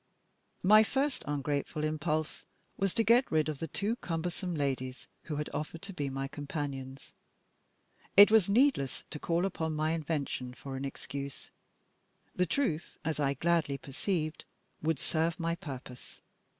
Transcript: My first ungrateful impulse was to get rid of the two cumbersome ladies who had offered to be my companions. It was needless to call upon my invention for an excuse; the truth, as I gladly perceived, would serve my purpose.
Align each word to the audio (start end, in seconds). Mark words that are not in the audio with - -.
My 0.63 0.83
first 0.83 1.23
ungrateful 1.27 1.83
impulse 1.83 2.43
was 2.75 2.95
to 2.95 3.03
get 3.03 3.31
rid 3.31 3.47
of 3.49 3.59
the 3.59 3.67
two 3.67 3.97
cumbersome 3.97 4.55
ladies 4.55 5.05
who 5.25 5.35
had 5.35 5.47
offered 5.53 5.83
to 5.83 5.93
be 5.93 6.09
my 6.09 6.27
companions. 6.27 7.13
It 8.17 8.31
was 8.31 8.49
needless 8.49 9.03
to 9.11 9.19
call 9.19 9.45
upon 9.45 9.75
my 9.75 9.91
invention 9.91 10.55
for 10.55 10.75
an 10.75 10.85
excuse; 10.85 11.51
the 12.35 12.47
truth, 12.47 12.97
as 13.05 13.19
I 13.19 13.35
gladly 13.35 13.77
perceived, 13.77 14.43
would 14.81 14.97
serve 14.97 15.39
my 15.39 15.53
purpose. 15.53 16.19